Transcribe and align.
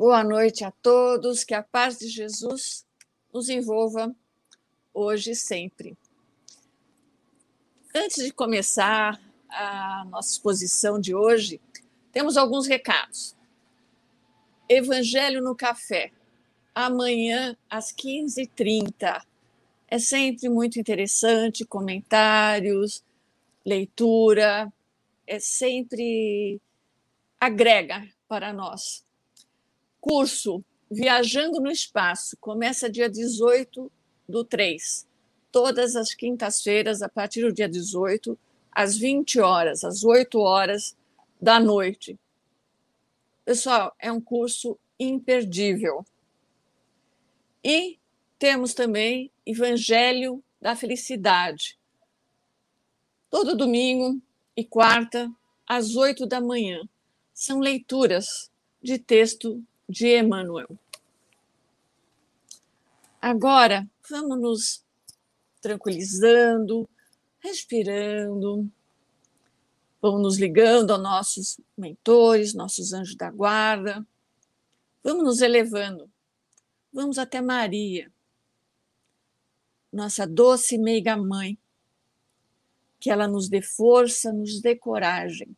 Boa 0.00 0.24
noite 0.24 0.64
a 0.64 0.70
todos, 0.70 1.44
que 1.44 1.52
a 1.52 1.62
paz 1.62 1.98
de 1.98 2.08
Jesus 2.08 2.86
nos 3.30 3.50
envolva 3.50 4.16
hoje 4.94 5.32
e 5.32 5.36
sempre. 5.36 5.94
Antes 7.94 8.24
de 8.24 8.32
começar 8.32 9.20
a 9.50 10.06
nossa 10.06 10.32
exposição 10.32 10.98
de 10.98 11.14
hoje, 11.14 11.60
temos 12.12 12.38
alguns 12.38 12.66
recados. 12.66 13.36
Evangelho 14.66 15.42
no 15.42 15.54
Café, 15.54 16.10
amanhã 16.74 17.54
às 17.68 17.92
15h30. 17.92 19.22
É 19.86 19.98
sempre 19.98 20.48
muito 20.48 20.80
interessante, 20.80 21.62
comentários, 21.66 23.04
leitura, 23.66 24.72
é 25.26 25.38
sempre 25.38 26.58
agrega 27.38 28.08
para 28.26 28.50
nós. 28.50 29.04
Curso 30.00 30.64
Viajando 30.92 31.60
no 31.60 31.70
Espaço, 31.70 32.36
começa 32.40 32.90
dia 32.90 33.08
18 33.08 33.92
do 34.28 34.44
3, 34.44 35.06
todas 35.52 35.94
as 35.94 36.12
quintas-feiras, 36.12 37.00
a 37.00 37.08
partir 37.08 37.42
do 37.42 37.52
dia 37.52 37.68
18, 37.68 38.36
às 38.72 38.98
20 38.98 39.38
horas, 39.38 39.84
às 39.84 40.02
8 40.02 40.36
horas 40.40 40.96
da 41.40 41.60
noite. 41.60 42.18
Pessoal, 43.44 43.94
é 44.00 44.10
um 44.10 44.20
curso 44.20 44.76
imperdível. 44.98 46.04
E 47.62 47.96
temos 48.36 48.74
também 48.74 49.30
Evangelho 49.46 50.42
da 50.60 50.74
Felicidade. 50.74 51.78
Todo 53.30 53.56
domingo 53.56 54.20
e 54.56 54.64
quarta, 54.64 55.30
às 55.64 55.94
oito 55.94 56.26
da 56.26 56.40
manhã. 56.40 56.82
São 57.32 57.60
leituras 57.60 58.50
de 58.82 58.98
texto 58.98 59.62
de 59.90 60.18
Emmanuel. 60.18 60.78
Agora, 63.20 63.86
vamos 64.08 64.40
nos 64.40 64.84
tranquilizando, 65.60 66.88
respirando, 67.40 68.70
vamos 70.00 70.22
nos 70.22 70.38
ligando 70.38 70.92
aos 70.92 71.02
nossos 71.02 71.60
mentores, 71.76 72.54
nossos 72.54 72.92
anjos 72.92 73.16
da 73.16 73.30
guarda, 73.30 74.06
vamos 75.02 75.24
nos 75.24 75.40
elevando, 75.40 76.10
vamos 76.92 77.18
até 77.18 77.42
Maria, 77.42 78.10
nossa 79.92 80.26
doce 80.26 80.78
meiga 80.78 81.16
mãe, 81.16 81.58
que 82.98 83.10
ela 83.10 83.26
nos 83.26 83.48
dê 83.48 83.60
força, 83.60 84.32
nos 84.32 84.60
dê 84.60 84.76
coragem, 84.76 85.54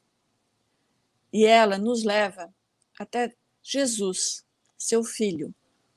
e 1.33 1.45
ela 1.45 1.77
nos 1.79 2.03
leva 2.03 2.53
até 2.99 3.37
Jesus, 3.63 4.45
seu 4.77 5.05
filho, 5.05 5.55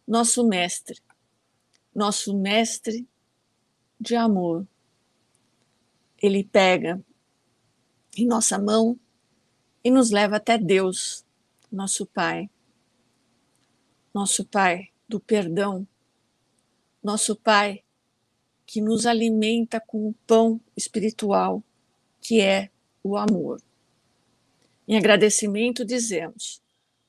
nosso 0.07 0.47
mestre, 0.47 1.01
nosso 1.93 2.37
mestre 2.37 3.07
de 3.99 4.15
amor. 4.15 4.67
Ele 6.21 6.43
pega 6.43 7.03
em 8.15 8.25
nossa 8.25 8.59
mão 8.59 8.99
e 9.83 9.89
nos 9.89 10.11
leva 10.11 10.37
até 10.37 10.57
Deus, 10.57 11.25
nosso 11.71 12.05
Pai. 12.05 12.49
Nosso 14.13 14.45
Pai 14.45 14.89
do 15.07 15.19
perdão, 15.19 15.87
nosso 17.03 17.35
Pai 17.35 17.83
que 18.65 18.81
nos 18.81 19.05
alimenta 19.05 19.79
com 19.79 20.07
o 20.09 20.13
pão 20.25 20.59
espiritual, 20.75 21.63
que 22.19 22.41
é 22.41 22.71
o 23.03 23.15
amor. 23.15 23.61
Em 24.87 24.97
agradecimento 24.97 25.85
dizemos: 25.85 26.61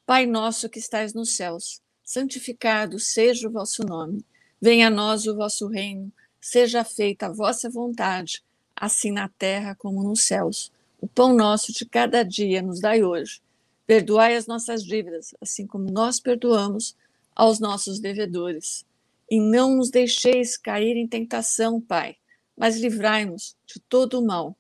Pai 0.07 0.25
nosso 0.25 0.69
que 0.69 0.79
estais 0.79 1.13
nos 1.15 1.33
céus, 1.33 1.83
santificado 2.05 2.97
seja 2.97 3.49
o 3.49 3.51
vosso 3.51 3.85
nome. 3.85 4.25
Venha 4.63 4.87
a 4.87 4.91
nós 4.91 5.27
o 5.27 5.35
vosso 5.35 5.67
reino, 5.67 6.13
seja 6.41 6.85
feita 6.85 7.27
a 7.27 7.33
vossa 7.33 7.69
vontade, 7.69 8.41
assim 8.77 9.11
na 9.11 9.29
terra 9.29 9.75
como 9.75 10.05
nos 10.05 10.23
céus. 10.23 10.71
O 11.01 11.09
pão 11.09 11.35
nosso 11.35 11.73
de 11.73 11.85
cada 11.85 12.23
dia 12.23 12.63
nos 12.63 12.79
dai 12.79 13.03
hoje. 13.03 13.43
Perdoai 13.85 14.37
as 14.37 14.47
nossas 14.47 14.85
dívidas, 14.85 15.35
assim 15.41 15.67
como 15.67 15.91
nós 15.91 16.21
perdoamos 16.21 16.97
aos 17.35 17.59
nossos 17.59 17.99
devedores. 17.99 18.87
E 19.29 19.41
não 19.41 19.75
nos 19.75 19.91
deixeis 19.91 20.57
cair 20.57 20.97
em 20.97 21.09
tentação, 21.09 21.81
Pai, 21.81 22.17
mas 22.57 22.77
livrai-nos 22.77 23.57
de 23.67 23.81
todo 23.81 24.21
o 24.21 24.25
mal. 24.25 24.57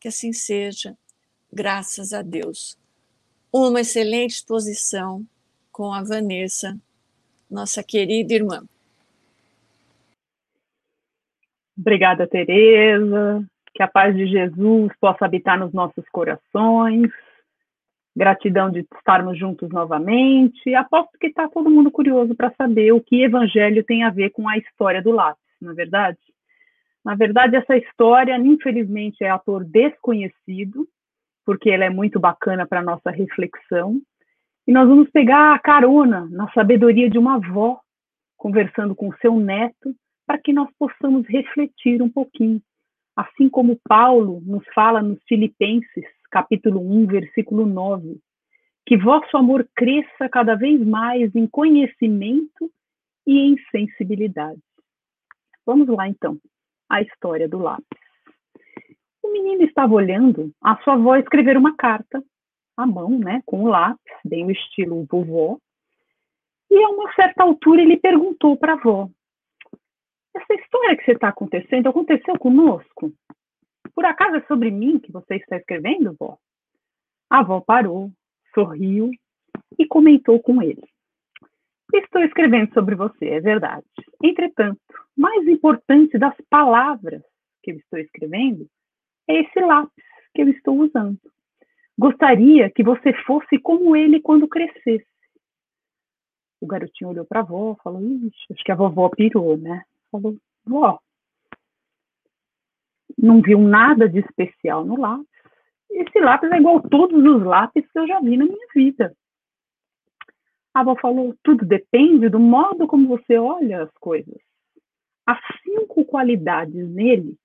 Que 0.00 0.08
assim 0.08 0.32
seja, 0.32 0.96
graças 1.52 2.14
a 2.14 2.22
Deus 2.22 2.78
uma 3.64 3.80
excelente 3.80 4.32
exposição 4.32 5.24
com 5.72 5.92
a 5.92 6.02
Vanessa, 6.02 6.76
nossa 7.50 7.82
querida 7.82 8.34
irmã. 8.34 8.64
Obrigada, 11.78 12.26
Tereza. 12.26 13.44
Que 13.74 13.82
a 13.82 13.88
paz 13.88 14.16
de 14.16 14.26
Jesus 14.26 14.90
possa 14.98 15.26
habitar 15.26 15.58
nos 15.58 15.72
nossos 15.72 16.08
corações. 16.10 17.10
Gratidão 18.16 18.70
de 18.70 18.86
estarmos 18.96 19.38
juntos 19.38 19.68
novamente. 19.68 20.74
Aposto 20.74 21.18
que 21.18 21.26
está 21.26 21.48
todo 21.48 21.70
mundo 21.70 21.90
curioso 21.90 22.34
para 22.34 22.54
saber 22.56 22.92
o 22.92 23.00
que 23.00 23.22
evangelho 23.22 23.84
tem 23.84 24.02
a 24.04 24.10
ver 24.10 24.30
com 24.30 24.48
a 24.48 24.56
história 24.56 25.02
do 25.02 25.12
lápis, 25.12 25.44
não 25.60 25.72
é 25.72 25.74
verdade? 25.74 26.18
Na 27.04 27.14
verdade, 27.14 27.54
essa 27.54 27.76
história, 27.76 28.36
infelizmente, 28.38 29.22
é 29.22 29.30
ator 29.30 29.62
desconhecido, 29.62 30.88
porque 31.46 31.70
ela 31.70 31.84
é 31.84 31.90
muito 31.90 32.18
bacana 32.18 32.66
para 32.66 32.82
nossa 32.82 33.08
reflexão. 33.10 34.02
E 34.66 34.72
nós 34.72 34.88
vamos 34.88 35.08
pegar 35.10 35.54
a 35.54 35.58
carona 35.60 36.28
na 36.28 36.50
sabedoria 36.50 37.08
de 37.08 37.16
uma 37.16 37.36
avó, 37.36 37.80
conversando 38.36 38.96
com 38.96 39.16
seu 39.18 39.38
neto, 39.38 39.94
para 40.26 40.38
que 40.38 40.52
nós 40.52 40.68
possamos 40.76 41.24
refletir 41.28 42.02
um 42.02 42.10
pouquinho. 42.10 42.60
Assim 43.14 43.48
como 43.48 43.78
Paulo 43.88 44.42
nos 44.44 44.64
fala 44.74 45.00
nos 45.00 45.22
Filipenses, 45.28 46.04
capítulo 46.32 46.80
1, 46.80 47.06
versículo 47.06 47.64
9, 47.64 48.18
que 48.84 48.96
vosso 48.96 49.36
amor 49.36 49.66
cresça 49.74 50.28
cada 50.28 50.56
vez 50.56 50.84
mais 50.84 51.34
em 51.34 51.46
conhecimento 51.46 52.70
e 53.24 53.38
em 53.38 53.56
sensibilidade. 53.70 54.60
Vamos 55.64 55.88
lá, 55.88 56.08
então, 56.08 56.38
a 56.90 57.00
história 57.00 57.48
do 57.48 57.58
lápis. 57.58 58.05
O 59.26 59.32
menino 59.32 59.64
estava 59.64 59.92
olhando 59.92 60.52
a 60.62 60.76
sua 60.84 60.94
avó 60.94 61.16
escrever 61.16 61.56
uma 61.56 61.74
carta 61.76 62.22
à 62.76 62.86
mão, 62.86 63.10
né, 63.18 63.42
com 63.44 63.64
o 63.64 63.68
lápis, 63.68 64.12
bem 64.24 64.46
o 64.46 64.52
estilo 64.52 65.04
vovó. 65.10 65.58
E 66.70 66.80
a 66.80 66.88
uma 66.90 67.12
certa 67.12 67.42
altura 67.42 67.82
ele 67.82 67.96
perguntou 67.96 68.56
para 68.56 68.74
a 68.74 68.76
avó: 68.76 69.08
Essa 70.32 70.54
história 70.54 70.96
que 70.96 71.04
você 71.04 71.12
está 71.12 71.28
acontecendo 71.28 71.88
aconteceu 71.88 72.38
conosco? 72.38 73.12
Por 73.92 74.04
acaso 74.04 74.36
é 74.36 74.46
sobre 74.46 74.70
mim 74.70 75.00
que 75.00 75.10
você 75.10 75.34
está 75.34 75.56
escrevendo, 75.56 76.14
vó? 76.16 76.38
A 77.28 77.40
avó 77.40 77.60
parou, 77.60 78.12
sorriu 78.54 79.10
e 79.76 79.86
comentou 79.88 80.40
com 80.40 80.62
ele. 80.62 80.84
Estou 81.92 82.22
escrevendo 82.22 82.72
sobre 82.72 82.94
você, 82.94 83.26
é 83.26 83.40
verdade. 83.40 83.86
Entretanto, 84.22 84.80
mais 85.16 85.48
importante 85.48 86.16
das 86.16 86.36
palavras 86.48 87.22
que 87.64 87.72
eu 87.72 87.76
estou 87.76 87.98
escrevendo 87.98 88.68
é 89.28 89.40
esse 89.40 89.60
lápis 89.60 90.04
que 90.34 90.42
eu 90.42 90.48
estou 90.48 90.78
usando. 90.78 91.18
Gostaria 91.98 92.70
que 92.70 92.82
você 92.82 93.12
fosse 93.24 93.58
como 93.58 93.96
ele 93.96 94.20
quando 94.20 94.48
crescesse. 94.48 95.06
O 96.60 96.66
garotinho 96.66 97.10
olhou 97.10 97.24
para 97.24 97.40
a 97.40 97.42
avó, 97.42 97.76
falou: 97.82 98.02
Ixi, 98.02 98.52
acho 98.52 98.64
que 98.64 98.72
a 98.72 98.76
vovó 98.76 99.08
pirou, 99.08 99.56
né? 99.56 99.82
Falou: 100.10 100.36
Vó, 100.64 100.98
não 103.16 103.40
viu 103.40 103.58
nada 103.60 104.08
de 104.08 104.18
especial 104.20 104.84
no 104.84 104.98
lápis. 105.00 105.26
Esse 105.90 106.20
lápis 106.20 106.50
é 106.50 106.56
igual 106.56 106.78
a 106.78 106.88
todos 106.88 107.24
os 107.24 107.42
lápis 107.42 107.90
que 107.90 107.98
eu 107.98 108.06
já 108.06 108.20
vi 108.20 108.36
na 108.36 108.44
minha 108.44 108.66
vida. 108.74 109.16
A 110.74 110.80
avó 110.80 110.94
falou: 110.96 111.34
tudo 111.42 111.64
depende 111.64 112.28
do 112.28 112.38
modo 112.38 112.86
como 112.86 113.08
você 113.08 113.38
olha 113.38 113.84
as 113.84 113.92
coisas. 113.94 114.36
Há 115.26 115.38
cinco 115.62 116.04
qualidades 116.04 116.88
nele 116.90 117.36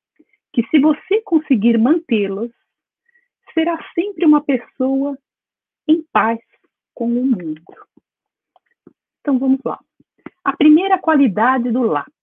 que 0.53 0.65
se 0.67 0.79
você 0.79 1.21
conseguir 1.21 1.77
mantê-las, 1.77 2.51
será 3.53 3.77
sempre 3.93 4.25
uma 4.25 4.43
pessoa 4.43 5.17
em 5.87 6.03
paz 6.11 6.39
com 6.93 7.07
o 7.07 7.25
mundo. 7.25 7.61
Então 9.19 9.37
vamos 9.37 9.59
lá. 9.63 9.79
A 10.43 10.55
primeira 10.55 10.97
qualidade 10.99 11.71
do 11.71 11.83
lápis. 11.83 12.13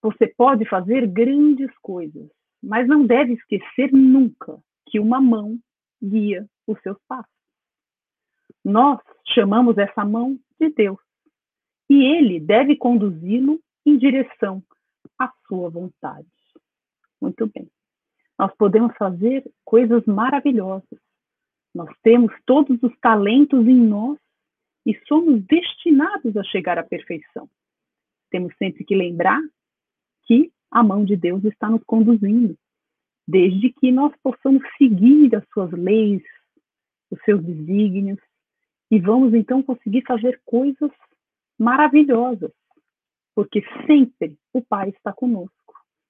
Você 0.00 0.26
pode 0.26 0.68
fazer 0.68 1.06
grandes 1.06 1.70
coisas, 1.78 2.28
mas 2.60 2.88
não 2.88 3.06
deve 3.06 3.34
esquecer 3.34 3.92
nunca 3.92 4.60
que 4.88 4.98
uma 4.98 5.20
mão 5.20 5.58
guia 6.02 6.44
os 6.66 6.80
seus 6.82 6.98
passos. 7.06 7.32
Nós 8.64 9.00
chamamos 9.32 9.78
essa 9.78 10.04
mão 10.04 10.38
de 10.60 10.70
Deus, 10.70 10.98
e 11.88 12.04
ele 12.04 12.40
deve 12.40 12.76
conduzi-lo 12.76 13.60
em 13.86 13.96
direção 13.96 14.62
à 15.18 15.32
sua 15.46 15.70
vontade. 15.70 16.26
Muito 17.22 17.46
bem. 17.54 17.70
Nós 18.36 18.52
podemos 18.56 18.96
fazer 18.96 19.48
coisas 19.64 20.04
maravilhosas. 20.06 20.98
Nós 21.72 21.88
temos 22.02 22.32
todos 22.44 22.82
os 22.82 22.92
talentos 22.98 23.64
em 23.68 23.80
nós 23.80 24.18
e 24.84 24.98
somos 25.06 25.40
destinados 25.44 26.36
a 26.36 26.42
chegar 26.42 26.78
à 26.78 26.82
perfeição. 26.82 27.48
Temos 28.28 28.52
sempre 28.56 28.84
que 28.84 28.96
lembrar 28.96 29.40
que 30.24 30.50
a 30.68 30.82
mão 30.82 31.04
de 31.04 31.14
Deus 31.16 31.44
está 31.44 31.70
nos 31.70 31.84
conduzindo, 31.84 32.58
desde 33.28 33.72
que 33.72 33.92
nós 33.92 34.12
possamos 34.20 34.64
seguir 34.76 35.36
as 35.36 35.46
suas 35.50 35.70
leis, 35.70 36.22
os 37.08 37.22
seus 37.22 37.40
desígnios, 37.44 38.18
e 38.90 38.98
vamos 38.98 39.32
então 39.32 39.62
conseguir 39.62 40.02
fazer 40.02 40.40
coisas 40.44 40.90
maravilhosas, 41.56 42.50
porque 43.32 43.62
sempre 43.86 44.36
o 44.52 44.60
Pai 44.60 44.88
está 44.88 45.12
conosco. 45.12 45.61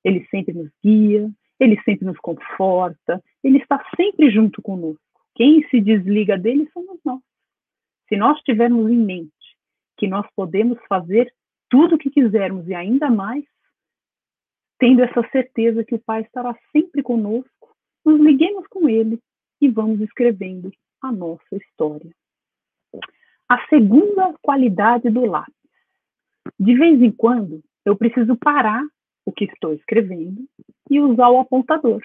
Ele 0.05 0.27
sempre 0.31 0.55
nos 0.55 0.71
guia, 0.83 1.31
ele 1.59 1.81
sempre 1.83 2.05
nos 2.05 2.19
conforta, 2.19 3.23
ele 3.43 3.59
está 3.59 3.83
sempre 3.97 4.31
junto 4.31 4.61
conosco. 4.61 5.01
Quem 5.35 5.67
se 5.69 5.81
desliga 5.81 6.37
dele 6.37 6.69
somos 6.73 6.99
nós. 7.05 7.21
Se 8.09 8.17
nós 8.17 8.41
tivermos 8.43 8.91
em 8.91 8.99
mente 8.99 9.33
que 9.97 10.07
nós 10.07 10.27
podemos 10.35 10.79
fazer 10.89 11.33
tudo 11.71 11.95
o 11.95 11.99
que 11.99 12.11
quisermos 12.11 12.69
e 12.69 12.75
ainda 12.75 13.11
mais, 13.11 13.45
tendo 14.79 15.03
essa 15.03 15.27
certeza 15.31 15.85
que 15.85 15.95
o 15.95 15.99
Pai 15.99 16.23
estará 16.23 16.55
sempre 16.73 17.03
conosco, 17.03 17.75
nos 18.05 18.21
liguemos 18.21 18.67
com 18.67 18.89
Ele 18.89 19.19
e 19.61 19.69
vamos 19.69 20.01
escrevendo 20.01 20.73
a 21.01 21.13
nossa 21.13 21.57
história. 21.57 22.11
A 23.49 23.65
segunda 23.69 24.35
qualidade 24.43 25.09
do 25.09 25.25
lápis. 25.25 25.55
De 26.59 26.75
vez 26.75 27.01
em 27.01 27.13
quando, 27.13 27.63
eu 27.85 27.97
preciso 27.97 28.37
parar 28.37 28.83
o 29.25 29.33
que 29.33 29.45
estou 29.45 29.73
escrevendo 29.73 30.47
e 30.91 31.01
usar 31.01 31.29
o 31.31 31.41
apontador. 31.41 32.03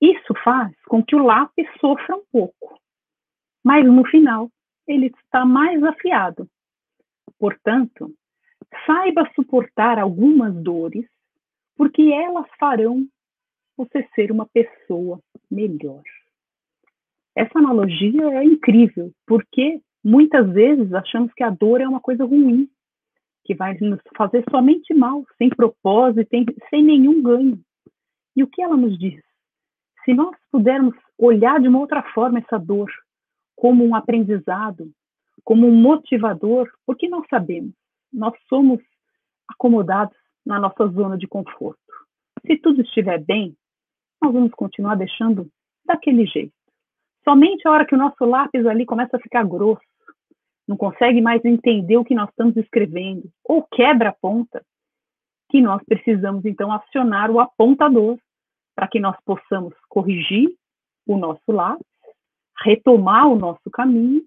Isso 0.00 0.32
faz 0.44 0.74
com 0.86 1.02
que 1.02 1.16
o 1.16 1.24
lápis 1.24 1.66
sofra 1.80 2.16
um 2.16 2.24
pouco, 2.30 2.80
mas 3.64 3.84
no 3.84 4.04
final 4.06 4.50
ele 4.86 5.06
está 5.06 5.44
mais 5.44 5.82
afiado. 5.82 6.48
Portanto, 7.38 8.14
saiba 8.86 9.30
suportar 9.34 9.98
algumas 9.98 10.54
dores, 10.54 11.06
porque 11.76 12.02
elas 12.02 12.46
farão 12.58 13.06
você 13.76 14.08
ser 14.14 14.32
uma 14.32 14.46
pessoa 14.46 15.20
melhor. 15.50 16.02
Essa 17.36 17.58
analogia 17.58 18.38
é 18.38 18.44
incrível, 18.44 19.12
porque 19.26 19.80
muitas 20.02 20.52
vezes 20.52 20.92
achamos 20.92 21.32
que 21.34 21.44
a 21.44 21.50
dor 21.50 21.80
é 21.80 21.88
uma 21.88 22.00
coisa 22.00 22.24
ruim, 22.24 22.68
que 23.44 23.54
vai 23.54 23.76
nos 23.80 24.00
fazer 24.16 24.44
somente 24.50 24.92
mal, 24.94 25.24
sem 25.36 25.48
propósito, 25.48 26.28
sem 26.70 26.82
nenhum 26.82 27.22
ganho. 27.22 27.58
E 28.36 28.42
o 28.42 28.46
que 28.46 28.62
ela 28.62 28.76
nos 28.76 28.98
diz? 28.98 29.22
Se 30.04 30.14
nós 30.14 30.36
pudermos 30.50 30.94
olhar 31.18 31.60
de 31.60 31.68
uma 31.68 31.80
outra 31.80 32.02
forma 32.14 32.38
essa 32.38 32.58
dor, 32.58 32.90
como 33.56 33.84
um 33.84 33.94
aprendizado, 33.94 34.90
como 35.44 35.66
um 35.66 35.74
motivador, 35.74 36.70
porque 36.86 37.08
nós 37.08 37.26
sabemos, 37.28 37.72
nós 38.12 38.34
somos 38.48 38.80
acomodados 39.48 40.16
na 40.44 40.60
nossa 40.60 40.86
zona 40.88 41.18
de 41.18 41.26
conforto. 41.26 41.80
Se 42.46 42.56
tudo 42.58 42.82
estiver 42.82 43.22
bem, 43.24 43.56
nós 44.22 44.32
vamos 44.32 44.52
continuar 44.52 44.94
deixando 44.94 45.48
daquele 45.84 46.26
jeito. 46.26 46.52
Somente 47.24 47.66
a 47.66 47.70
hora 47.70 47.86
que 47.86 47.94
o 47.94 47.98
nosso 47.98 48.24
lápis 48.24 48.64
ali 48.66 48.86
começa 48.86 49.16
a 49.16 49.20
ficar 49.20 49.44
grosso, 49.44 49.82
não 50.68 50.76
consegue 50.76 51.20
mais 51.20 51.44
entender 51.44 51.96
o 51.96 52.04
que 52.04 52.14
nós 52.14 52.28
estamos 52.28 52.56
escrevendo, 52.56 53.28
ou 53.42 53.62
quebra 53.62 54.10
a 54.10 54.12
ponta, 54.12 54.62
que 55.50 55.60
nós 55.60 55.82
precisamos 55.84 56.44
então 56.44 56.70
acionar 56.70 57.30
o 57.30 57.40
apontador 57.40 58.18
para 58.76 58.86
que 58.86 59.00
nós 59.00 59.16
possamos 59.24 59.74
corrigir 59.88 60.54
o 61.06 61.16
nosso 61.16 61.50
lápis 61.50 61.88
retomar 62.60 63.28
o 63.28 63.36
nosso 63.36 63.70
caminho 63.70 64.22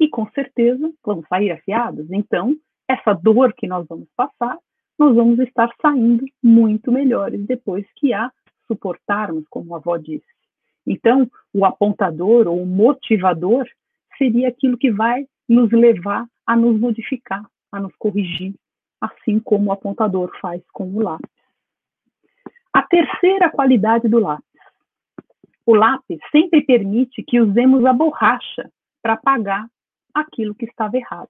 e 0.00 0.08
com 0.08 0.28
certeza 0.30 0.92
vamos 1.04 1.26
sair 1.28 1.52
afiados. 1.52 2.10
Então, 2.10 2.56
essa 2.88 3.12
dor 3.12 3.52
que 3.54 3.66
nós 3.66 3.86
vamos 3.88 4.08
passar, 4.16 4.58
nós 4.98 5.14
vamos 5.14 5.38
estar 5.40 5.70
saindo 5.80 6.24
muito 6.42 6.90
melhores 6.90 7.44
depois 7.46 7.86
que 7.96 8.12
a 8.12 8.30
suportarmos, 8.66 9.44
como 9.48 9.74
a 9.74 9.78
avó 9.78 9.96
disse. 9.96 10.26
Então, 10.86 11.28
o 11.52 11.64
apontador 11.64 12.46
ou 12.48 12.62
o 12.62 12.66
motivador 12.66 13.66
seria 14.16 14.48
aquilo 14.48 14.78
que 14.78 14.90
vai 14.90 15.26
nos 15.48 15.70
levar 15.70 16.26
a 16.46 16.56
nos 16.56 16.78
modificar, 16.78 17.44
a 17.72 17.80
nos 17.80 17.94
corrigir, 17.96 18.54
assim 19.00 19.38
como 19.38 19.70
o 19.70 19.72
apontador 19.72 20.30
faz 20.40 20.62
com 20.72 20.88
o 20.94 21.00
lápis. 21.00 21.30
A 22.72 22.82
terceira 22.82 23.50
qualidade 23.50 24.08
do 24.08 24.18
lápis 24.18 24.46
o 25.66 25.74
lápis 25.74 26.20
sempre 26.30 26.62
permite 26.62 27.24
que 27.24 27.40
usemos 27.40 27.84
a 27.84 27.92
borracha 27.92 28.70
para 29.02 29.14
apagar 29.14 29.68
aquilo 30.14 30.54
que 30.54 30.64
estava 30.64 30.96
errado. 30.96 31.28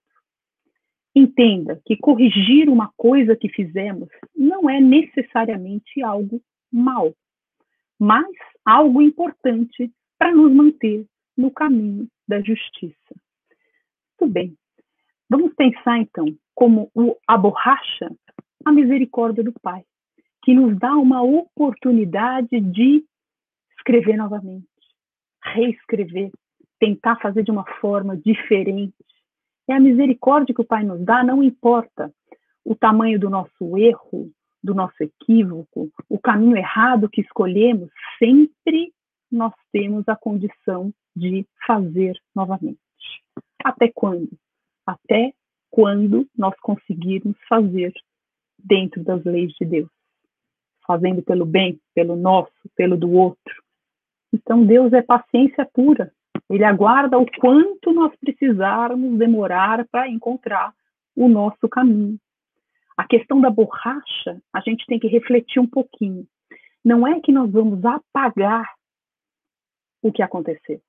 Entenda 1.15 1.81
que 1.87 1.97
corrigir 1.97 2.69
uma 2.69 2.93
coisa 2.99 3.35
que 3.35 3.49
fizemos 3.49 4.11
não 4.37 4.69
é 4.69 4.79
necessariamente 4.79 6.03
algo 6.03 6.43
mal, 6.71 7.15
mas 7.99 8.27
algo 8.63 9.01
importante 9.01 9.91
para 10.19 10.35
nos 10.35 10.53
manter 10.53 11.07
no 11.35 11.51
caminho 11.51 12.07
da 12.29 12.43
justiça. 12.43 13.15
Tudo 14.19 14.33
bem. 14.33 14.57
Vamos 15.29 15.55
pensar 15.55 15.99
então 15.99 16.27
como 16.55 16.91
a 17.27 17.37
borracha, 17.37 18.11
a 18.65 18.73
misericórdia 18.73 19.45
do 19.45 19.53
Pai, 19.53 19.85
que 20.43 20.55
nos 20.55 20.79
dá 20.79 20.97
uma 20.97 21.23
oportunidade 21.23 22.61
de 22.61 23.05
escrever 23.77 24.17
novamente, 24.17 24.67
reescrever, 25.43 26.31
tentar 26.79 27.17
fazer 27.17 27.43
de 27.43 27.51
uma 27.51 27.65
forma 27.81 28.17
diferente. 28.17 28.95
É 29.69 29.75
a 29.75 29.81
misericórdia 29.81 30.55
que 30.55 30.61
o 30.61 30.67
Pai 30.67 30.85
nos 30.85 31.05
dá, 31.05 31.23
não 31.23 31.43
importa 31.43 32.13
o 32.65 32.75
tamanho 32.75 33.19
do 33.19 33.29
nosso 33.29 33.77
erro, 33.77 34.31
do 34.63 34.75
nosso 34.75 34.97
equívoco, 35.01 35.91
o 36.09 36.19
caminho 36.19 36.57
errado 36.57 37.09
que 37.09 37.21
escolhemos, 37.21 37.91
sempre 38.19 38.93
nós 39.31 39.53
temos 39.73 40.09
a 40.09 40.17
condição 40.17 40.93
de 41.15 41.47
fazer 41.67 42.19
novamente. 42.35 42.79
Até 43.65 43.91
quando? 43.95 44.31
Até 44.87 45.33
quando 45.71 46.29
nós 46.37 46.55
conseguirmos 46.61 47.37
fazer 47.49 47.93
dentro 48.59 49.03
das 49.03 49.23
leis 49.25 49.53
de 49.61 49.65
Deus. 49.65 49.91
Fazendo 50.87 51.23
pelo 51.23 51.45
bem, 51.45 51.81
pelo 51.95 52.15
nosso, 52.17 52.53
pelo 52.77 52.97
do 52.97 53.11
outro, 53.11 53.67
então, 54.37 54.67
Deus 54.67 54.93
é 54.93 55.01
paciência 55.03 55.69
pura. 55.73 56.13
Ele 56.51 56.65
aguarda 56.65 57.19
o 57.19 57.27
quanto 57.39 57.93
nós 57.93 58.15
precisarmos 58.17 59.19
demorar 59.19 59.87
para 59.89 60.09
encontrar 60.09 60.75
o 61.15 61.29
nosso 61.29 61.69
caminho. 61.69 62.19
A 62.97 63.07
questão 63.07 63.41
da 63.41 63.51
borracha, 63.51 64.41
a 64.53 64.61
gente 64.61 64.85
tem 64.87 64.99
que 64.99 65.09
refletir 65.09 65.59
um 65.59 65.67
pouquinho. 65.67 66.27
Não 66.85 67.07
é 67.07 67.21
que 67.21 67.33
nós 67.33 67.51
vamos 67.51 67.85
apagar 67.85 68.67
o 70.03 70.13
que 70.13 70.23
aconteceu, 70.23 70.81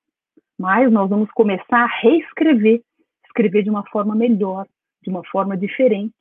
mas 0.57 0.91
nós 0.91 1.09
vamos 1.09 1.29
começar 1.31 1.83
a 1.83 1.99
reescrever, 2.01 2.81
escrever 3.25 3.63
de 3.63 3.69
uma 3.69 3.87
forma 3.89 4.15
melhor, 4.15 4.67
de 5.03 5.09
uma 5.09 5.23
forma 5.25 5.55
diferente. 5.55 6.13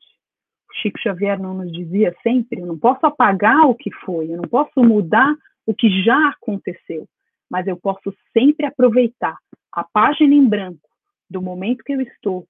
O 0.71 0.75
Chico 0.75 0.99
Xavier 0.99 1.41
não 1.41 1.55
nos 1.55 1.73
dizia 1.73 2.15
sempre: 2.23 2.61
eu 2.61 2.67
não 2.67 2.79
posso 2.79 3.07
apagar 3.07 3.67
o 3.67 3.75
que 3.75 3.91
foi, 4.05 4.31
eu 4.31 4.37
não 4.37 4.49
posso 4.49 4.83
mudar 4.83 5.35
o 5.65 5.75
que 5.75 5.89
já 6.03 6.29
aconteceu, 6.29 7.09
mas 7.51 7.67
eu 7.67 7.77
posso 7.77 8.15
sempre 8.33 8.67
aproveitar 8.67 9.37
a 9.73 9.85
página 9.85 10.35
em 10.35 10.47
branco 10.47 10.89
do 11.29 11.43
momento 11.43 11.83
que 11.85 11.93
eu 11.93 12.01
estou, 12.01 12.47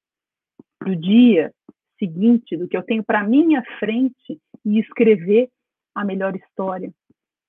do 0.85 0.95
dia 0.95 1.52
seguinte, 1.99 2.57
do 2.57 2.69
que 2.69 2.76
eu 2.76 2.83
tenho 2.83 3.02
para 3.02 3.25
minha 3.25 3.62
frente 3.78 4.38
e 4.64 4.78
escrever 4.78 5.49
a 5.95 6.05
melhor 6.05 6.37
história 6.37 6.93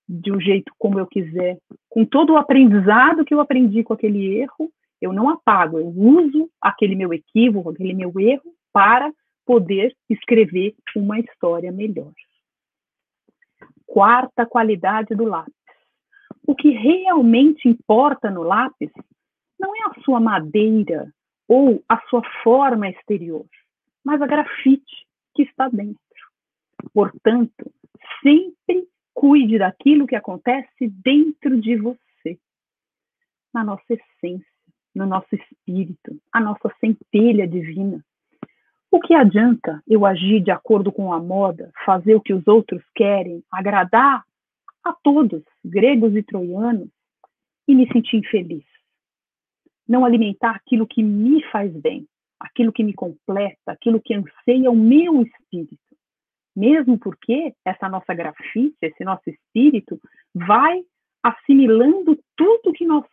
de 0.07 0.31
um 0.31 0.39
jeito 0.39 0.71
como 0.77 0.99
eu 0.99 1.07
quiser, 1.07 1.57
com 1.89 2.05
todo 2.05 2.33
o 2.33 2.37
aprendizado 2.37 3.25
que 3.25 3.33
eu 3.33 3.39
aprendi 3.39 3.83
com 3.83 3.93
aquele 3.93 4.37
erro, 4.37 4.71
eu 5.01 5.13
não 5.13 5.29
apago, 5.29 5.77
eu 5.77 5.87
uso 5.87 6.49
aquele 6.61 6.95
meu 6.95 7.13
equívoco, 7.13 7.69
aquele 7.69 7.93
meu 7.93 8.11
erro 8.19 8.53
para 8.71 9.11
poder 9.45 9.95
escrever 10.09 10.75
uma 10.95 11.19
história 11.19 11.71
melhor. 11.71 12.11
Quarta 13.85 14.45
qualidade 14.45 15.15
do 15.15 15.25
lápis 15.25 15.57
o 16.47 16.55
que 16.55 16.69
realmente 16.69 17.67
importa 17.67 18.31
no 18.31 18.41
lápis 18.41 18.89
não 19.59 19.75
é 19.75 19.79
a 19.89 20.01
sua 20.01 20.19
madeira 20.19 21.11
ou 21.45 21.83
a 21.89 21.99
sua 22.09 22.21
forma 22.41 22.89
exterior, 22.89 23.45
mas 24.03 24.21
a 24.21 24.25
grafite 24.27 25.05
que 25.35 25.43
está 25.43 25.67
dentro. 25.67 25.99
Portanto, 26.93 27.71
sempre 28.23 28.87
cuide 29.17 29.57
daquilo 29.57 30.05
que 30.05 30.15
acontece 30.15 30.87
dentro 31.03 31.59
de 31.59 31.75
você, 31.75 32.37
na 33.51 33.63
nossa 33.63 33.83
essência, 33.89 34.45
no 34.93 35.07
nosso 35.07 35.35
espírito, 35.35 36.21
a 36.31 36.39
nossa 36.39 36.71
centelha 36.79 37.47
divina. 37.47 38.05
O 38.91 38.99
que 38.99 39.15
adianta 39.15 39.81
eu 39.87 40.05
agir 40.05 40.39
de 40.43 40.51
acordo 40.51 40.91
com 40.91 41.11
a 41.11 41.19
moda, 41.19 41.71
fazer 41.83 42.13
o 42.13 42.21
que 42.21 42.31
os 42.31 42.47
outros 42.47 42.83
querem, 42.93 43.43
agradar 43.51 44.23
a 44.83 44.93
todos, 44.93 45.41
gregos 45.65 46.15
e 46.15 46.21
troianos, 46.21 46.89
e 47.67 47.73
me 47.73 47.91
sentir 47.91 48.17
infeliz. 48.17 48.65
Não 49.87 50.05
alimentar 50.05 50.51
aquilo 50.51 50.85
que 50.85 51.01
me 51.01 51.43
faz 51.45 51.73
bem, 51.73 52.07
aquilo 52.39 52.71
que 52.71 52.83
me 52.83 52.93
completa, 52.93 53.71
aquilo 53.71 53.99
que 53.99 54.13
anseia 54.13 54.69
o 54.69 54.75
meu 54.75 55.23
espírito. 55.23 55.86
Mesmo 56.57 56.97
porque 56.97 57.53
essa 57.63 57.87
nossa 57.87 58.15
grafite, 58.15 58.75
esse 58.81 59.03
nosso 59.03 59.29
espírito, 59.29 60.01
vai 60.33 60.81
assimilando 61.21 62.17
tudo 62.35 62.73
que 62.73 62.83
nós 62.83 63.05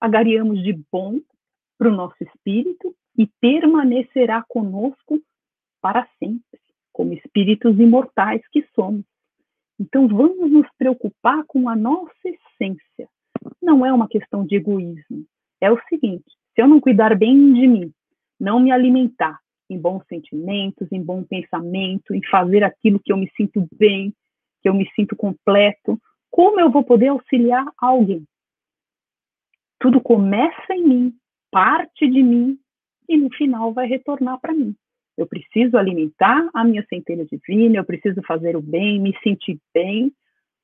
agariamos 0.00 0.62
de 0.62 0.72
bom 0.92 1.18
para 1.76 1.88
o 1.88 1.96
nosso 1.96 2.14
espírito 2.22 2.94
e 3.18 3.28
permanecerá 3.40 4.44
conosco 4.46 5.20
para 5.80 6.06
sempre, 6.20 6.60
como 6.92 7.12
espíritos 7.12 7.76
imortais 7.80 8.40
que 8.52 8.64
somos. 8.72 9.04
Então, 9.80 10.06
vamos 10.06 10.52
nos 10.52 10.68
preocupar 10.78 11.42
com 11.48 11.68
a 11.68 11.74
nossa 11.74 12.12
essência. 12.24 13.08
Não 13.60 13.84
é 13.84 13.92
uma 13.92 14.06
questão 14.06 14.46
de 14.46 14.54
egoísmo. 14.54 15.26
É 15.60 15.72
o 15.72 15.80
seguinte: 15.88 16.30
se 16.54 16.62
eu 16.62 16.68
não 16.68 16.80
cuidar 16.80 17.18
bem 17.18 17.52
de 17.52 17.66
mim, 17.66 17.92
não 18.38 18.60
me 18.60 18.70
alimentar 18.70 19.41
em 19.72 19.80
bons 19.80 20.04
sentimentos, 20.08 20.90
em 20.92 21.02
bom 21.02 21.22
pensamento, 21.22 22.14
em 22.14 22.22
fazer 22.30 22.62
aquilo 22.62 23.00
que 23.00 23.12
eu 23.12 23.16
me 23.16 23.30
sinto 23.36 23.66
bem, 23.72 24.14
que 24.62 24.68
eu 24.68 24.74
me 24.74 24.88
sinto 24.94 25.16
completo, 25.16 25.98
como 26.30 26.60
eu 26.60 26.70
vou 26.70 26.84
poder 26.84 27.08
auxiliar 27.08 27.64
alguém? 27.76 28.24
Tudo 29.78 30.00
começa 30.00 30.72
em 30.72 30.86
mim, 30.86 31.14
parte 31.50 32.08
de 32.08 32.22
mim 32.22 32.58
e 33.08 33.16
no 33.16 33.30
final 33.34 33.72
vai 33.72 33.86
retornar 33.86 34.40
para 34.40 34.54
mim. 34.54 34.74
Eu 35.16 35.26
preciso 35.26 35.76
alimentar 35.76 36.48
a 36.54 36.64
minha 36.64 36.84
centelha 36.88 37.26
divina, 37.26 37.76
eu 37.76 37.84
preciso 37.84 38.22
fazer 38.22 38.56
o 38.56 38.62
bem, 38.62 38.98
me 38.98 39.14
sentir 39.22 39.58
bem, 39.74 40.10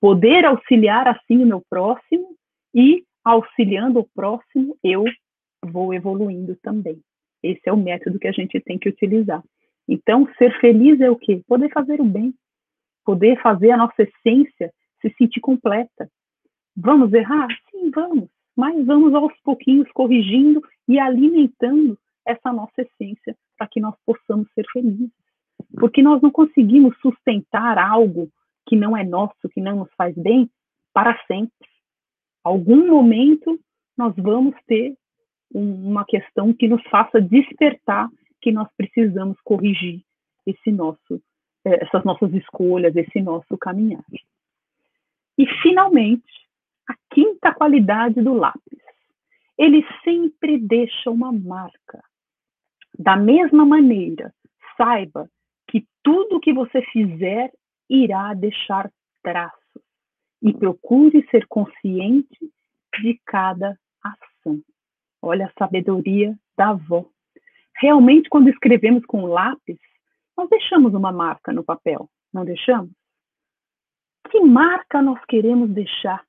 poder 0.01 0.45
auxiliar 0.45 1.07
assim 1.07 1.43
o 1.43 1.47
meu 1.47 1.63
próximo 1.69 2.35
e 2.75 3.05
auxiliando 3.25 4.01
o 4.01 4.09
próximo, 4.15 4.77
eu 4.83 5.05
vou 5.63 5.93
evoluindo 5.93 6.57
também. 6.63 6.99
Esse 7.43 7.63
é 7.67 7.73
o 7.73 7.77
método 7.77 8.19
que 8.19 8.29
a 8.29 8.33
gente 8.33 8.61
tem 8.61 8.79
que 8.79 8.89
utilizar. 8.89 9.43
Então, 9.89 10.29
ser 10.37 10.59
feliz 10.61 11.01
é 11.01 11.11
o 11.11 11.17
quê? 11.17 11.43
Poder 11.47 11.71
fazer 11.73 12.01
o 12.01 12.05
bem, 12.05 12.35
poder 13.05 13.41
fazer 13.41 13.71
a 13.71 13.77
nossa 13.77 14.03
essência 14.03 14.73
se 15.01 15.15
sentir 15.17 15.41
completa. 15.41 16.11
Vamos 16.77 17.13
errar? 17.13 17.49
Sim, 17.71 17.91
vamos. 17.91 18.29
Mas 18.57 18.85
vamos 18.85 19.15
aos 19.15 19.33
pouquinhos 19.43 19.91
corrigindo 19.93 20.61
e 20.87 20.99
alimentando 20.99 21.99
essa 22.27 22.53
nossa 22.53 22.83
essência 22.83 23.37
para 23.57 23.69
que 23.69 23.81
nós 23.81 23.95
possamos 24.05 24.49
ser 24.53 24.67
felizes. 24.73 25.11
Porque 25.79 26.03
nós 26.03 26.21
não 26.21 26.31
conseguimos 26.31 26.97
sustentar 27.01 27.79
algo 27.79 28.29
que 28.67 28.77
não 28.77 28.97
é 28.97 29.05
nosso, 29.05 29.49
que 29.51 29.61
não 29.61 29.77
nos 29.77 29.95
faz 29.95 30.15
bem, 30.17 30.51
para 30.93 31.19
sempre. 31.27 31.53
Algum 32.45 32.87
momento 32.89 33.59
nós 33.97 34.15
vamos 34.17 34.55
ter 34.67 34.97
uma 35.53 36.05
questão 36.05 36.53
que 36.53 36.69
nos 36.69 36.83
faça 36.89 37.21
despertar 37.21 38.09
que 38.41 38.53
nós 38.53 38.69
precisamos 38.77 39.39
corrigir 39.43 40.03
esse 40.47 40.71
nosso, 40.71 41.21
eh, 41.65 41.85
essas 41.85 42.05
nossas 42.05 42.33
escolhas, 42.35 42.95
esse 42.97 43.21
nosso 43.21 43.57
caminhar. 43.59 44.05
E, 45.37 45.47
finalmente, 45.63 46.49
a 46.89 46.95
quinta 47.11 47.55
qualidade 47.55 48.21
do 48.21 48.35
lápis. 48.35 48.79
Ele 49.57 49.85
sempre 50.03 50.59
deixa 50.59 51.11
uma 51.11 51.33
marca. 51.33 52.03
Da 52.99 53.17
mesma 53.17 53.65
maneira, 53.65 54.33
saiba 54.77 55.29
que 55.69 55.87
tudo 56.03 56.41
que 56.41 56.53
você 56.53 56.81
fizer 56.83 57.53
irá 57.89 58.33
deixar 58.35 58.91
traços. 59.23 59.59
E 60.41 60.53
procure 60.53 61.27
ser 61.31 61.47
consciente 61.47 62.39
de 63.01 63.21
cada 63.27 63.77
ação. 64.03 64.63
Olha 65.29 65.47
a 65.47 65.53
sabedoria 65.59 66.35
da 66.57 66.71
avó. 66.71 67.05
Realmente, 67.77 68.31
quando 68.31 68.49
escrevemos 68.49 69.05
com 69.05 69.27
lápis, 69.27 69.79
nós 70.37 70.49
deixamos 70.49 70.95
uma 70.95 71.13
marca 71.13 71.53
no 71.53 71.63
papel, 71.63 72.09
não 72.33 72.45
deixamos? 72.45 72.91
Que 74.31 74.41
marca 74.41 75.03
nós 75.03 75.23
queremos 75.27 75.71
deixar 75.71 76.25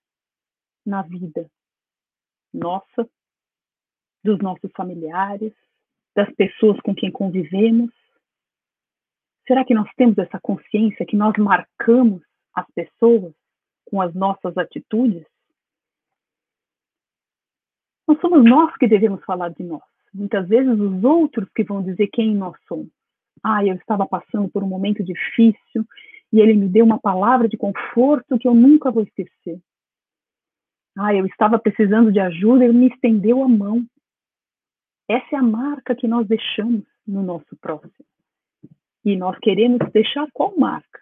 na 0.86 1.02
vida 1.02 1.50
nossa, 2.54 3.10
dos 4.24 4.40
nossos 4.40 4.72
familiares, 4.76 5.54
das 6.16 6.30
pessoas 6.36 6.80
com 6.82 6.94
quem 6.94 7.12
convivemos? 7.12 7.92
Será 9.48 9.64
que 9.64 9.74
nós 9.74 9.90
temos 9.96 10.18
essa 10.18 10.40
consciência 10.42 11.06
que 11.06 11.16
nós 11.16 11.34
marcamos 11.38 12.22
as 12.54 12.66
pessoas 12.74 13.34
com 13.86 14.02
as 14.02 14.14
nossas 14.14 14.58
atitudes? 14.58 15.26
Não 18.10 18.20
somos 18.20 18.44
nós 18.44 18.76
que 18.78 18.88
devemos 18.88 19.24
falar 19.24 19.50
de 19.50 19.64
nós. 19.64 19.84
Muitas 20.12 20.48
vezes 20.48 20.80
os 20.80 21.04
outros 21.04 21.48
que 21.54 21.64
vão 21.64 21.84
dizer 21.84 22.08
quem 22.08 22.34
nós 22.34 22.58
somos. 22.68 22.90
Ah, 23.44 23.64
eu 23.64 23.76
estava 23.76 24.04
passando 24.08 24.50
por 24.50 24.64
um 24.64 24.68
momento 24.68 25.04
difícil 25.04 25.86
e 26.34 26.40
ele 26.40 26.56
me 26.56 26.68
deu 26.68 26.84
uma 26.84 27.00
palavra 27.00 27.48
de 27.48 27.56
conforto 27.56 28.40
que 28.40 28.48
eu 28.48 28.56
nunca 28.56 28.90
vou 28.90 29.04
esquecer. 29.04 29.62
Ah, 30.98 31.14
eu 31.14 31.28
estava 31.28 31.60
precisando 31.60 32.12
de 32.12 32.20
ajuda, 32.20 32.66
ele 32.66 32.74
me 32.74 32.88
estendeu 32.88 33.44
a 33.44 33.48
mão. 33.48 33.86
Essa 35.08 35.36
é 35.36 35.38
a 35.38 35.44
marca 35.44 35.94
que 35.94 36.08
nós 36.08 36.28
deixamos 36.28 36.86
no 37.06 37.22
nosso 37.22 37.56
próximo. 37.62 37.94
E 39.06 39.16
nós 39.16 39.38
queremos 39.38 39.88
deixar 39.92 40.28
qual 40.34 40.58
marca? 40.58 41.00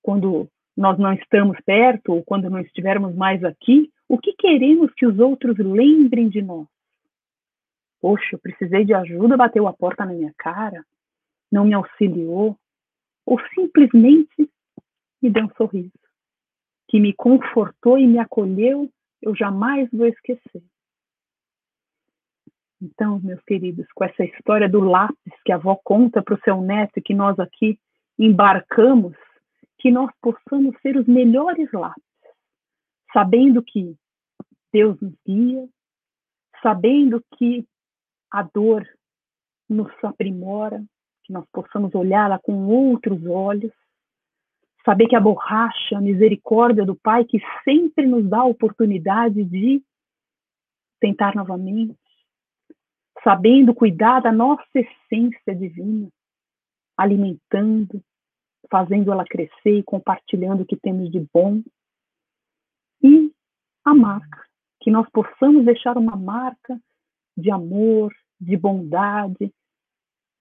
Quando 0.00 0.48
nós 0.76 0.98
não 0.98 1.12
estamos 1.12 1.58
perto 1.64 2.12
ou 2.12 2.24
quando 2.24 2.48
não 2.48 2.58
estivermos 2.58 3.14
mais 3.14 3.42
aqui, 3.44 3.90
o 4.08 4.18
que 4.18 4.32
queremos 4.34 4.92
que 4.94 5.06
os 5.06 5.18
outros 5.18 5.56
lembrem 5.58 6.28
de 6.28 6.42
nós? 6.42 6.66
Poxa, 8.00 8.34
eu 8.34 8.38
precisei 8.38 8.84
de 8.84 8.94
ajuda, 8.94 9.36
bateu 9.36 9.66
a 9.68 9.72
porta 9.72 10.04
na 10.04 10.12
minha 10.12 10.34
cara, 10.36 10.84
não 11.50 11.64
me 11.64 11.74
auxiliou, 11.74 12.58
ou 13.24 13.40
simplesmente 13.54 14.50
me 15.22 15.30
deu 15.30 15.44
um 15.44 15.54
sorriso, 15.54 15.92
que 16.88 16.98
me 16.98 17.12
confortou 17.12 17.98
e 17.98 18.06
me 18.06 18.18
acolheu, 18.18 18.90
eu 19.20 19.36
jamais 19.36 19.88
vou 19.92 20.06
esquecer. 20.06 20.62
Então, 22.80 23.20
meus 23.20 23.40
queridos, 23.44 23.86
com 23.94 24.04
essa 24.04 24.24
história 24.24 24.68
do 24.68 24.80
lápis 24.80 25.32
que 25.44 25.52
a 25.52 25.54
avó 25.54 25.78
conta 25.84 26.20
para 26.20 26.34
o 26.34 26.40
seu 26.40 26.60
neto 26.60 27.00
que 27.00 27.14
nós 27.14 27.38
aqui 27.38 27.78
embarcamos, 28.18 29.14
que 29.82 29.90
nós 29.90 30.12
possamos 30.22 30.80
ser 30.80 30.96
os 30.96 31.06
melhores 31.08 31.68
lápis, 31.72 32.04
sabendo 33.12 33.60
que 33.60 33.96
Deus 34.72 34.96
nos 35.00 35.12
guia, 35.26 35.68
sabendo 36.62 37.20
que 37.36 37.66
a 38.30 38.44
dor 38.44 38.88
nos 39.68 39.90
aprimora, 40.04 40.80
que 41.24 41.32
nós 41.32 41.44
possamos 41.52 41.92
olhá-la 41.96 42.38
com 42.38 42.68
outros 42.68 43.26
olhos, 43.26 43.72
saber 44.84 45.08
que 45.08 45.16
a 45.16 45.20
borracha, 45.20 45.98
a 45.98 46.00
misericórdia 46.00 46.86
do 46.86 46.94
Pai, 46.94 47.24
que 47.24 47.40
sempre 47.64 48.06
nos 48.06 48.24
dá 48.30 48.38
a 48.38 48.44
oportunidade 48.44 49.42
de 49.42 49.82
tentar 51.00 51.34
novamente, 51.34 51.98
sabendo 53.24 53.74
cuidar 53.74 54.20
da 54.20 54.30
nossa 54.30 54.62
essência 54.76 55.56
divina, 55.56 56.08
alimentando, 56.96 58.00
fazendo 58.72 59.12
ela 59.12 59.26
crescer 59.26 59.78
e 59.78 59.82
compartilhando 59.82 60.62
o 60.62 60.66
que 60.66 60.76
temos 60.76 61.10
de 61.10 61.20
bom. 61.32 61.62
E 63.02 63.30
a 63.84 63.94
marca, 63.94 64.46
que 64.80 64.90
nós 64.90 65.06
possamos 65.10 65.66
deixar 65.66 65.98
uma 65.98 66.16
marca 66.16 66.80
de 67.36 67.50
amor, 67.50 68.10
de 68.40 68.56
bondade, 68.56 69.52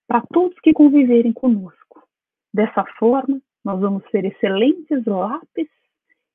para 0.08 0.22
todos 0.32 0.58
que 0.62 0.72
conviverem 0.72 1.34
conosco. 1.34 2.08
Dessa 2.54 2.86
forma, 2.98 3.42
nós 3.66 3.82
vamos 3.82 4.04
ser 4.10 4.24
excelentes 4.24 5.04
lápis 5.06 5.68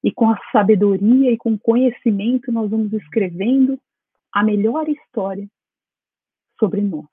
e 0.04 0.12
com 0.12 0.30
a 0.30 0.38
sabedoria 0.52 1.32
e 1.32 1.38
com 1.38 1.58
conhecimento 1.58 2.52
nós 2.52 2.70
vamos 2.70 2.92
escrevendo 2.92 3.80
a 4.32 4.44
melhor 4.44 4.86
história 4.86 5.48
sobre 6.60 6.82
nós. 6.82 7.06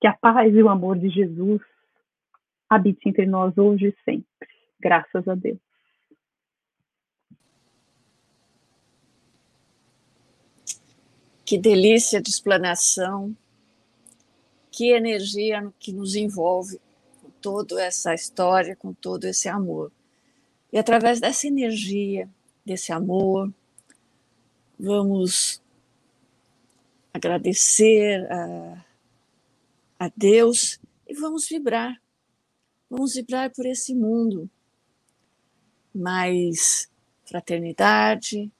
Que 0.00 0.06
a 0.06 0.14
paz 0.14 0.54
e 0.54 0.62
o 0.62 0.68
amor 0.70 0.98
de 0.98 1.10
Jesus 1.10 1.60
habite 2.70 3.08
entre 3.08 3.26
nós 3.26 3.58
hoje 3.58 3.88
e 3.88 4.04
sempre. 4.04 4.26
Graças 4.78 5.26
a 5.26 5.34
Deus. 5.34 5.58
Que 11.44 11.58
delícia 11.58 12.22
de 12.22 12.30
explanação 12.30 13.36
que 14.70 14.92
energia 14.92 15.68
que 15.80 15.92
nos 15.92 16.14
envolve 16.14 16.80
com 17.20 17.30
toda 17.42 17.82
essa 17.82 18.14
história, 18.14 18.76
com 18.76 18.94
todo 18.94 19.24
esse 19.24 19.48
amor. 19.48 19.90
E 20.72 20.78
através 20.78 21.18
dessa 21.18 21.48
energia, 21.48 22.30
desse 22.64 22.92
amor, 22.92 23.52
vamos 24.78 25.60
agradecer 27.12 28.30
a, 28.30 28.84
a 29.98 30.10
Deus 30.16 30.80
e 31.08 31.14
vamos 31.14 31.48
vibrar. 31.48 32.00
Vamos 32.90 33.14
vibrar 33.14 33.52
por 33.52 33.64
esse 33.64 33.94
mundo. 33.94 34.50
Mais 35.94 36.90
fraternidade, 37.24 38.50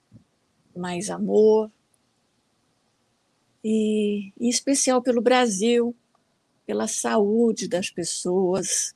mais 0.74 1.10
amor, 1.10 1.70
e 3.62 4.32
em 4.40 4.48
especial 4.48 5.02
pelo 5.02 5.20
Brasil, 5.20 5.94
pela 6.64 6.86
saúde 6.86 7.68
das 7.68 7.90
pessoas, 7.90 8.94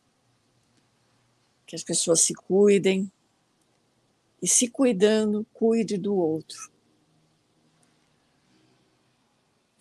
que 1.67 1.75
as 1.75 1.83
pessoas 1.83 2.21
se 2.21 2.33
cuidem 2.33 3.11
e 4.41 4.47
se 4.47 4.69
cuidando, 4.69 5.47
cuide 5.53 5.99
do 5.99 6.14
outro. 6.14 6.73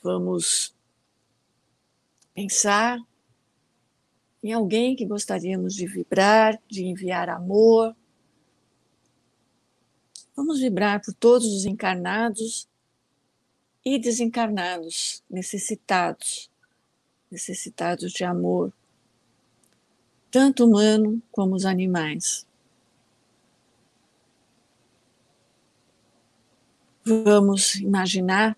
Vamos 0.01 0.75
pensar 2.33 2.99
em 4.43 4.51
alguém 4.51 4.95
que 4.95 5.05
gostaríamos 5.05 5.73
de 5.73 5.87
vibrar, 5.87 6.61
de 6.67 6.83
enviar 6.85 7.29
amor. 7.29 7.95
Vamos 10.35 10.59
vibrar 10.59 11.01
por 11.01 11.13
todos 11.13 11.47
os 11.47 11.65
encarnados 11.65 12.67
e 13.85 13.97
desencarnados, 13.97 15.23
necessitados, 15.29 16.51
necessitados 17.31 18.11
de 18.11 18.25
amor, 18.25 18.73
tanto 20.29 20.65
humano 20.65 21.21
como 21.31 21.55
os 21.55 21.65
animais. 21.65 22.45
Vamos 27.05 27.75
imaginar 27.75 28.57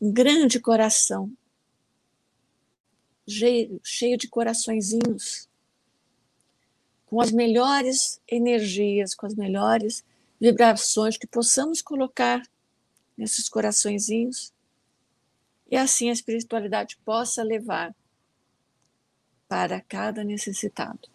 um 0.00 0.12
grande 0.12 0.60
coração 0.60 1.30
cheio, 3.26 4.16
de 4.16 4.28
coraçõezinhos, 4.28 5.48
com 7.06 7.20
as 7.20 7.30
melhores 7.32 8.20
energias, 8.28 9.14
com 9.14 9.26
as 9.26 9.34
melhores 9.34 10.04
vibrações 10.40 11.16
que 11.16 11.26
possamos 11.26 11.80
colocar 11.80 12.42
nesses 13.16 13.48
coraçõezinhos 13.48 14.52
e 15.70 15.76
assim 15.76 16.10
a 16.10 16.12
espiritualidade 16.12 16.96
possa 17.04 17.42
levar 17.42 17.94
para 19.48 19.80
cada 19.80 20.22
necessitado. 20.22 21.08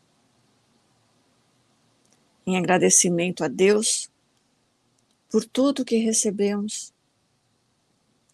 Em 2.45 2.57
agradecimento 2.57 3.43
a 3.43 3.47
Deus 3.47 4.09
por 5.29 5.45
tudo 5.45 5.85
que 5.85 5.97
recebemos, 5.97 6.93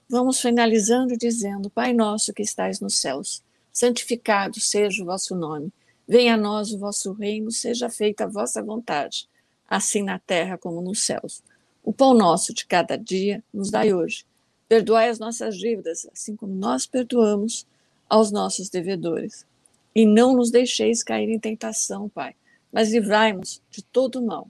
vamos 0.09 0.39
finalizando 0.39 1.15
dizendo: 1.17 1.69
Pai 1.69 1.93
nosso 1.93 2.33
que 2.33 2.41
estais 2.41 2.79
nos 2.79 2.97
céus, 2.97 3.43
santificado 3.77 4.59
seja 4.59 5.03
o 5.03 5.05
vosso 5.05 5.35
nome. 5.35 5.71
Venha 6.07 6.33
a 6.33 6.37
nós 6.37 6.71
o 6.71 6.79
vosso 6.79 7.11
reino, 7.11 7.51
seja 7.51 7.91
feita 7.91 8.23
a 8.23 8.27
vossa 8.27 8.63
vontade, 8.63 9.29
assim 9.69 10.01
na 10.01 10.17
terra 10.17 10.57
como 10.57 10.81
nos 10.81 11.03
céus. 11.03 11.43
O 11.83 11.93
pão 11.93 12.15
nosso 12.15 12.55
de 12.55 12.65
cada 12.65 12.97
dia 12.97 13.43
nos 13.53 13.69
dai 13.69 13.93
hoje. 13.93 14.25
Perdoai 14.67 15.09
as 15.09 15.19
nossas 15.19 15.55
dívidas, 15.55 16.07
assim 16.11 16.35
como 16.35 16.55
nós 16.55 16.87
perdoamos 16.87 17.67
aos 18.09 18.31
nossos 18.31 18.67
devedores. 18.67 19.45
E 19.93 20.07
não 20.07 20.35
nos 20.35 20.49
deixeis 20.49 21.03
cair 21.03 21.29
em 21.29 21.37
tentação, 21.37 22.09
Pai, 22.09 22.35
mas 22.71 22.91
livrai-nos 22.91 23.61
de 23.69 23.83
todo 23.83 24.25
mal. 24.25 24.49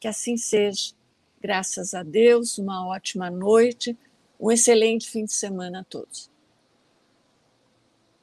Que 0.00 0.08
assim 0.08 0.36
seja. 0.36 0.94
Graças 1.40 1.94
a 1.94 2.02
Deus, 2.02 2.58
uma 2.58 2.84
ótima 2.88 3.30
noite, 3.30 3.96
um 4.40 4.50
excelente 4.50 5.08
fim 5.08 5.24
de 5.24 5.32
semana 5.32 5.82
a 5.82 5.84
todos. 5.84 6.28